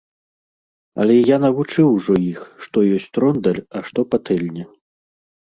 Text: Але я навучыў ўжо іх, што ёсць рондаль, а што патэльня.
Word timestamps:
Але 1.03 1.17
я 1.17 1.37
навучыў 1.43 1.87
ўжо 1.97 2.13
іх, 2.31 2.39
што 2.63 2.77
ёсць 2.97 3.17
рондаль, 3.25 3.61
а 3.77 3.85
што 3.91 3.99
патэльня. 4.15 4.65